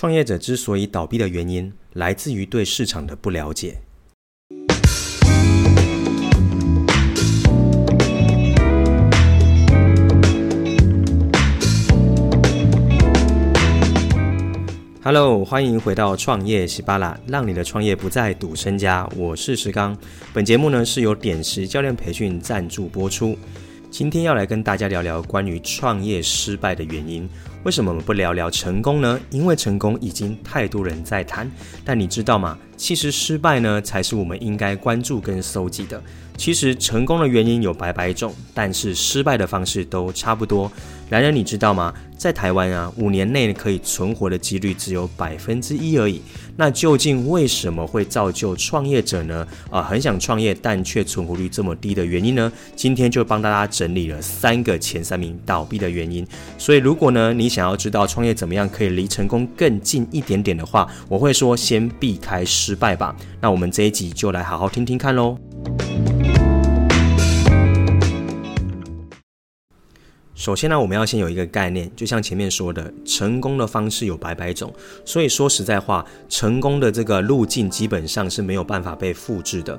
[0.00, 3.82] 创业者之所以倒闭的原因，来自于对市场的不了解。
[15.02, 19.06] Hello，欢迎回到创业喜巴拉，让你的创业不再赌身家。
[19.14, 19.94] 我是石刚，
[20.32, 23.36] 本节目呢是由点石教练培训赞助播出。
[23.90, 27.28] 今天要来跟大家聊聊关于创业失败的原因。
[27.64, 29.20] 为什么我们不聊聊成功呢？
[29.30, 31.50] 因为成功已经太多人在谈。
[31.84, 32.56] 但你知道吗？
[32.76, 36.00] 其实失败呢，才是我们应该关注跟搜集的。
[36.36, 40.70] 其实成功的原因有百百种，但是失败的方式都差不多。
[41.10, 41.92] 然而你知道吗？
[42.16, 46.22] 在台湾啊，五年内可以存活的几率只有百分之一而已。
[46.60, 49.48] 那究竟为什么会造就创业者呢？
[49.70, 52.52] 啊，很想创业但却存活率这么低的原因呢？
[52.76, 56.26] 今天就帮大家整理了三个前三名倒闭的原因。
[56.58, 63.16] 所以如果呢，你想要知道创业怎么样可以离成功更近一点点的话，我会说先避开失败吧。
[63.40, 65.38] 那我们这一集就来好好听听看喽。
[70.40, 74.72] 首先呢，我们要先有一个概念，就像前面说的，成功的方式有百百种，
[75.04, 79.78] 所以说实在话，成功的这个路径基本上是没有办法被复制的，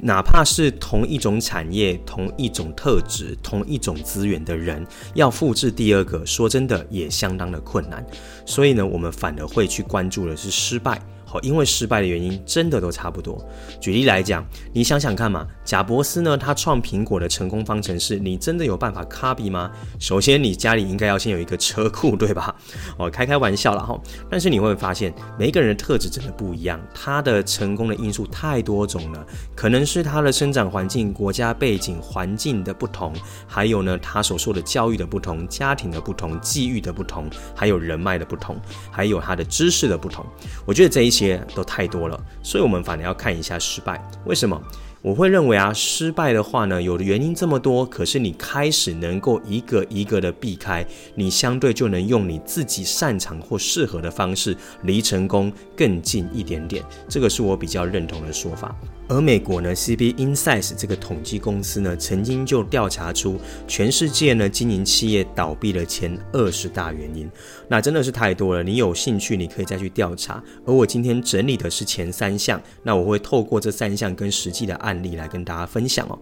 [0.00, 8.04] 哪怕是同一种产业、同一种特质、同一种资源的人，要复制第二个，说真的也相当的困难，
[8.44, 11.00] 所以呢，我们反而会去关注的是失败。
[11.40, 13.42] 因为失败的原因真的都差不多。
[13.80, 19.70] 举例来讲，你想想看嘛，贾伯斯呢，他创苹果的成功方程式，你真的有办法 copy 吗？
[19.98, 22.54] 首先，你家里应该要先有一个车库，对吧？
[22.98, 23.98] 哦，开开玩笑了哈。
[24.30, 33.12] 但是你会发现，每一个人的特质真的不一样，他的成功的因素太多种了，可能是他的生长环境、国家背景、环境的不同，
[33.46, 38.56] 还有呢，他所受的教育的不同、家庭的不同、际遇的不同，还有人脉的不同，
[38.90, 40.24] 还有他的知识的不同。
[40.66, 41.42] 我觉得这一些。
[41.54, 44.02] 都太多了，所以我们反而要看一下失败。
[44.24, 44.60] 为什么？
[45.02, 50.86] 我会认为啊，失败的话呢，有的原因这么多，可是你开始能够一个一个的避开，
[51.16, 56.84] 你相对就能用你自己擅长或适合的方式，离成功更近一点点。
[57.08, 58.74] 这个是我比较认同的说法。
[59.12, 67.30] 而美国呢，CB Insights 这个统计公司呢，曾经就调查出全世界呢经营企业倒闭的前二十大原因，
[67.68, 68.62] 那真的是太多了。
[68.62, 70.42] 你有兴趣，你可以再去调查。
[70.64, 76.18] 而我今天整理的是前三项，那我会透过这三项跟实际的案例来跟大家分享哦。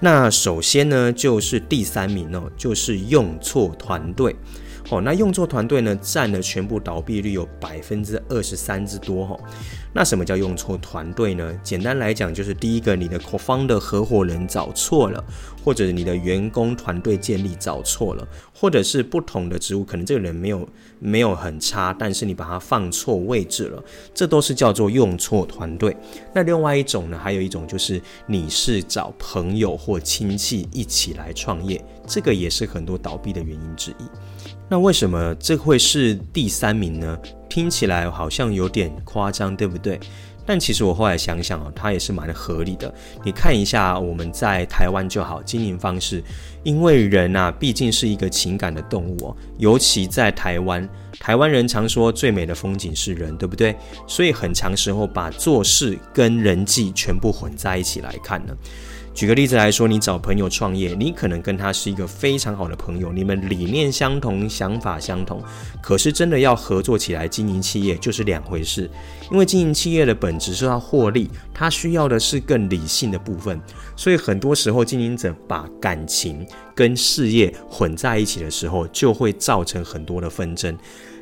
[0.00, 4.34] 那首先呢，就是第三名哦，就是用错团队。
[4.90, 9.36] 哦，那用错团队呢，占了全部倒闭率有百分之二十三之多哈。
[9.94, 11.58] 那什么叫用错团队呢？
[11.62, 15.24] 简单来讲，就是第一个，你的 co-founder 合伙人找错了，
[15.64, 20.68] 或者你的员工团队建立找错了，或者是不同的职务，可能这个人没有
[20.98, 25.96] 没有很差，但是你把他放错位置了，这都是叫做用错团队。
[26.34, 34.04] 那另外一种呢，还有一种就是你是找朋友或亲戚一起来创业，这个也是很多倒闭的原因之一。
[34.68, 37.18] 那为什么这会是第三名呢？
[37.48, 40.00] 听起来好像有点夸张，对不对？
[40.46, 42.92] 但其实我后来想想哦，它也是蛮合理的。
[43.24, 46.22] 你看一下我们在台湾就好，经营方式，
[46.62, 50.86] 因为人啊毕竟是一个情感的动物哦，尤其在台湾，
[51.18, 53.74] 台湾人常说最美的风景是人，对不对？
[54.06, 58.54] 所以很长时候把做事跟人际全部混在一起来看呢。
[59.14, 65.40] 举个例子来说，你找朋友创业，你可能跟他是一个非常好的朋友，你们理念相同，想法相同，
[65.80, 68.90] 可是真的要合作起来经营企业就是两回事。
[69.30, 73.60] 因为经营企业的本质是要获利，它需要的是更理性的部分，
[73.94, 76.44] 所以很多时候经营者把感情
[76.74, 80.76] 跟事业混在一起的时候，就会造成很多的纷争。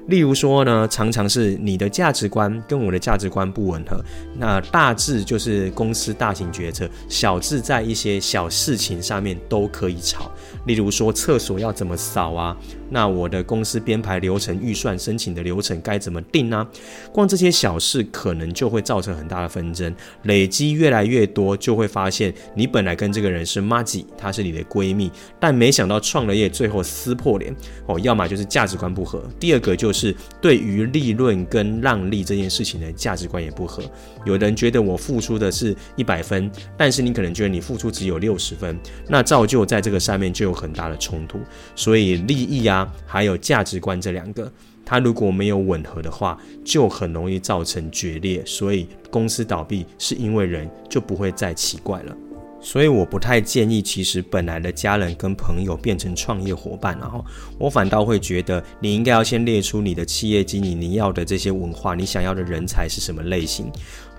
[0.07, 4.03] 例如说呢，常常是你的价值观跟我的价值观不吻合，
[4.37, 10.31] 那大致就是公司大型决策，小至在一些小事情上面都可以吵。
[10.67, 12.57] 例如说厕所要怎么扫啊？
[12.91, 16.67] 那我的公司编排流程、预算、申请的流程该怎么定呢？
[17.11, 19.95] 光这些小事可能就会造成很大的纷争，
[20.25, 25.11] 累积越来越多，就会发现你本来跟这个人是妈吉，她是你的闺蜜，
[25.41, 27.55] 但没想到创了业最后撕破脸
[27.87, 33.83] 哦，要么就是价值观不合，第二个就是对于利润跟让利这件事情的价值观也不合。
[34.25, 38.79] 有人觉得我付出的是一百分，但是你可能觉得你付出只有六十分，
[39.09, 41.39] 那造就在这个上面就有很大的冲突，
[41.77, 42.91] 所以利益啊。
[43.05, 44.51] 还有价值观这两个，
[44.87, 48.43] 它如果没有吻合的话，就很容易造成决裂。
[48.47, 52.17] 所以公司倒闭是因为人，就不会再奇怪了。
[52.65, 57.23] 所以我不太建议，其实本来的家人跟朋友变成创业伙伴，然后
[57.59, 63.71] 我反倒会觉得，你应该要先列出你的企业经营，你要的这些文化，你想要的人才是什么类型，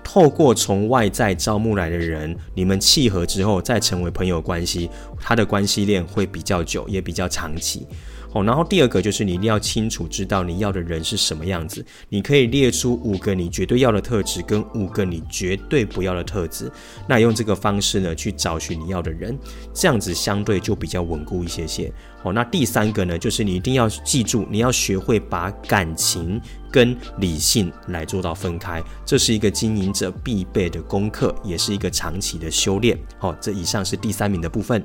[0.04, 7.86] 透过从外在招募来的人，你们契合之后再成为朋友关系，他的关系链会比较久，也比较长期。
[8.34, 11.84] 哦，然后第二个就是你一定要清楚知道你要的人是什么样子。
[12.08, 16.70] 你可以列出五个你绝对要的特质，跟五个你绝对不要的特质。
[17.08, 19.38] 那用这个方式呢，去找寻你要的人，
[19.72, 21.92] 这样子相对就比较稳固一些些。
[22.24, 26.40] 哦，那第三个呢，就是你一定要记住，你要学会把感情
[26.72, 32.98] 跟理性来做到分开，这是一个经营者必备的功课，也是一个长期的修炼。
[33.16, 34.84] 好，这以上是第三名的部分。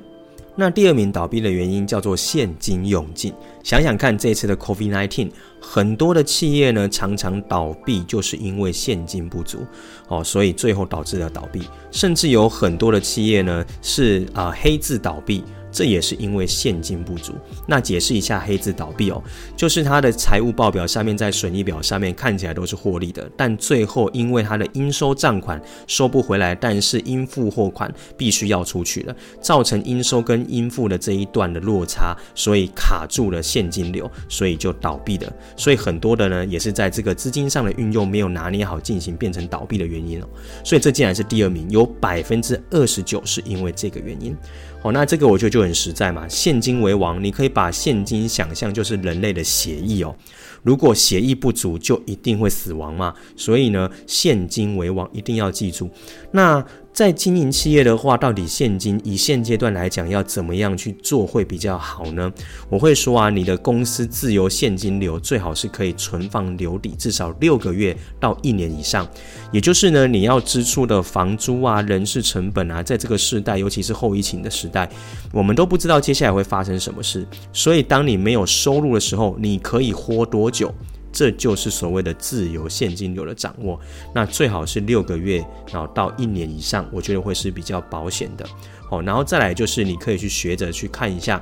[0.56, 3.32] 那第二名倒闭的原因叫做现金用尽。
[3.62, 5.30] 想想看，这次的 COVID-19，
[5.60, 9.66] 很多的企业呢常常倒闭，就是因为现金不足
[10.08, 11.62] 哦，所以最后导致了倒闭。
[11.90, 15.42] 甚至有很多的企业呢是啊、黑字倒闭。
[15.72, 17.34] 这也是因为现金不足。
[17.66, 19.22] 那解释一下黑字倒闭哦，
[19.56, 35.32] 就是他的财务报表上面在损益表上面看起来都是获利的，但最后因为他的应收账款收不回来，但是应付货款必须要出去了，造成应收跟应付的这一段的落差，所以卡住了现金流，所以就倒闭的。
[35.56, 40.28] 所以很多的呢也是在这个资金上的运用没有拿捏好，进行变成倒闭的原因哦。
[40.64, 44.36] 所以这竟然是第二名，有百分之二十九是因为这个原因。
[44.82, 50.14] 哦，那这个我觉得就很实在嘛，现金为王，你可以把现金想象就是人类的血液哦。
[50.62, 53.14] 如果血液不足，就一定会死亡嘛。
[53.34, 55.90] 所以呢，现金为王，一定要记住。
[56.32, 62.30] 那在经营企业的话，到底现金以现阶段来讲要怎么样去做会比较好呢？
[62.68, 69.08] 我会说啊，你的公司自由现金流最好是可以存放留底至少六个月到一年以上。
[69.50, 74.90] 也就是呢，你要支出的房租啊、人事成本啊，在这个时代，尤其是后疫情的时代，
[75.32, 77.26] 我们都不知道接下来会发生什么事。
[77.52, 80.74] 所以，当你没有收入的时候，你可以活多久？
[81.12, 83.80] 这就是所谓的自由现金流的掌握，
[84.14, 88.46] 那最好是六个月，然后到一年以上，我觉得会是比较保险的。
[88.90, 91.40] 哦，然后再来就是你可以去学着去看一下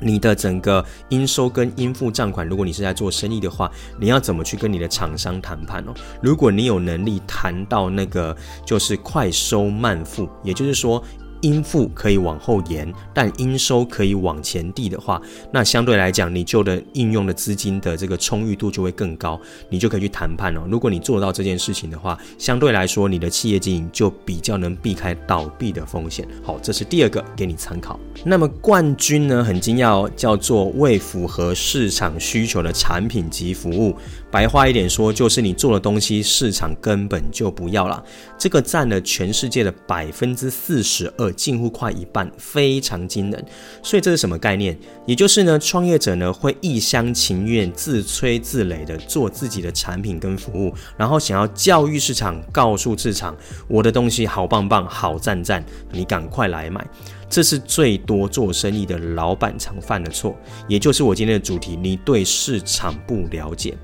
[0.00, 3.70] 你的整个应收跟应付账款，如果你是在做生意的话，
[4.00, 5.94] 你要怎么去跟你的厂商谈判哦？
[6.22, 11.02] 如果你有能力谈到那个就是快收慢付，也就是说。
[11.42, 15.20] 应付可以往后延，但应收可以往前递的话，
[15.52, 20.62] 那相对来讲，你就的应用的资金的这个充裕度就会更高，你就可以去谈判哦。
[20.70, 26.26] 如果你做到这件事情的话，相对来说，你的企业经营就比较能避开倒闭的风险。
[26.42, 27.98] 好，这是第二个给你参考。
[28.24, 33.96] 那么冠军呢，很惊讶哦，叫做未符合市场需求的产品及服务。
[34.30, 38.02] 白话一点说，就是你做的东西市场根本就不要了。
[38.36, 43.44] 这个占了全世界的百分之四十二，近乎快一半，非常惊人。
[43.82, 44.78] 所以这是什么概念？
[45.06, 53.36] 也就是呢，创业者呢会一厢情愿、自吹自擂的做自己的产品跟服务，然后想要教育市场，告诉市场
[53.66, 56.86] 我的东西好棒棒、好赞赞，你赶快来买。
[57.30, 60.34] 这是最多做生意的老板常犯的错，
[60.66, 63.76] 也就是我今天的主题：你对市场不了解。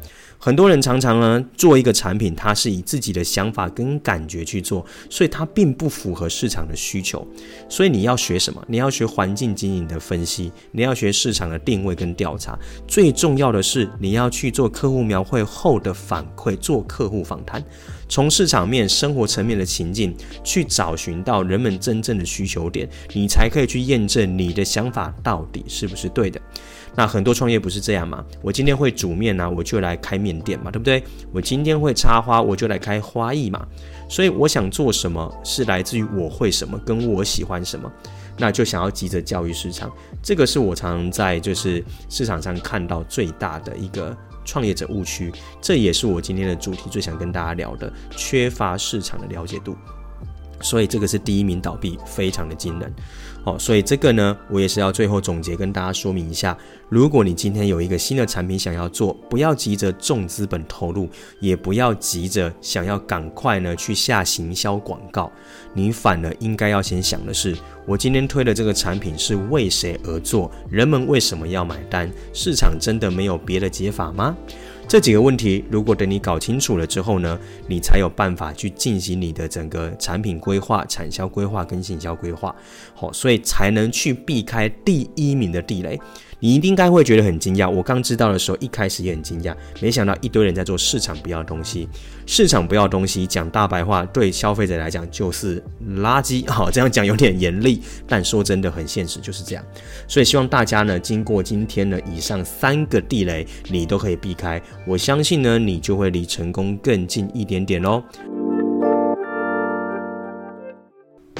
[0.44, 7.26] 很多人常常呢做一个产品，他是以自己的想法跟感觉去做，所以他并不符合市场的需求。
[7.66, 8.62] 所以你要学什么？
[8.68, 12.58] 你要学环境经营的分析，你要学市场的定位跟调查。
[12.86, 17.64] 最重要的是，你要去做客户描绘后的反馈，做客户访谈，
[18.08, 26.40] 从市场面、生活层面的情境去找寻到人们真正的需求点，你才可以去验证你的想法到底是不是对的。
[26.96, 28.24] 那很多创业不是这样嘛？
[28.40, 31.02] 我今天会煮面呢，我就来开面店嘛，对不对？
[31.32, 33.66] 我今天会插花，我就来开花艺嘛。
[34.08, 37.90] 所以我想做什么是来自于我会什么，跟我喜欢什么，
[38.38, 39.90] 那就想要急着教育市场。
[40.22, 49.76] 这个是我常在就是市场上看到最大的一个创业者误区，这也是我今天的主题最想跟大家聊的，缺乏市场的了解度。
[50.64, 52.92] 所以这个是第一名倒闭，非常的惊人。
[53.44, 56.56] 好，所以这个呢，我也是要最后总结跟大家说明一下。
[56.88, 61.06] 如果你今天有一个新的产品想要做，不要急着重资本投入，
[61.40, 65.30] 也不要急着想要赶快呢去下行销广告，
[65.74, 67.54] 你反而应该要先想的是，
[67.84, 70.50] 我今天推的这个产品是为谁而做？
[70.70, 72.10] 人们为什么要买单？
[72.32, 74.34] 市场真的没有别的解法吗？
[74.86, 82.54] 这几个问题，如果等你搞清楚了之后呢，你才有办法去进行你的整个产品规划、产销规划跟行销规划，
[82.94, 85.98] 好，所以才能去避开第一名的地雷。
[86.44, 87.70] 你一定应该会觉得很惊讶。
[87.70, 91.88] 我刚知道的时候，一开始也很惊讶，没想到一堆人在做市场不要的东西。
[92.26, 95.58] 市场不要东西，讲大白话，对消费者来讲就是
[95.96, 96.44] 垃圾。
[96.52, 99.64] 好，这样讲有点严厉，但说真的很现实，就是这样。
[100.06, 104.60] 所以希望大家呢，经过今天呢以上三个地雷，你都可以避开。
[104.86, 108.02] 我相信呢，你就会离成功更近一点点喽。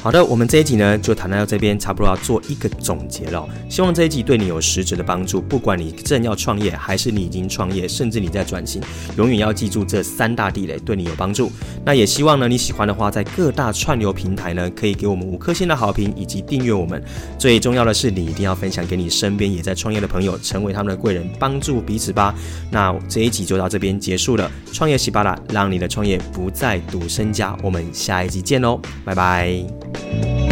[0.05, 3.49] 好的，我们这一集呢就谈到这边，差不多要做一个总结了。
[3.71, 5.41] 希望这一集对你有实质的帮助。
[5.41, 8.83] 不管你正要创业，还是你已经创业，甚至你在转型，
[9.17, 11.51] 永远要记住这三大地雷对你有帮助。
[11.87, 17.03] 那也希望呢，你喜欢的话，在各大串流平台呢，可以给我们五颗星的好评，以及订阅我们。
[17.39, 22.35] 最重要的是，你一定要分享给你身边也在创业的朋友，成为他们的贵人，帮助彼此吧。
[22.71, 24.51] 那这一集就到这边结束了。
[24.71, 27.57] 创业喜巴拉，让你的创业不再赌身家。
[27.63, 29.94] 我们下一集见喽，拜拜。
[29.95, 30.44] Bye.